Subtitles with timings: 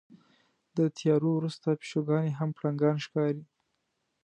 [0.77, 3.43] د تیارو وروسته پیشوګانې هم پړانګان ښکاري.